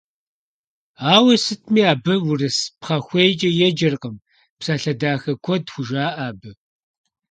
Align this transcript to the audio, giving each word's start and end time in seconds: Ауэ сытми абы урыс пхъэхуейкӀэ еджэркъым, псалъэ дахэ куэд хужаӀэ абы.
Ауэ 1.13 1.33
сытми 1.43 1.81
абы 1.91 2.15
урыс 2.29 2.57
пхъэхуейкӀэ 2.79 3.49
еджэркъым, 3.67 4.15
псалъэ 4.57 4.93
дахэ 5.01 5.33
куэд 5.43 5.65
хужаӀэ 5.73 6.07
абы. 6.27 6.49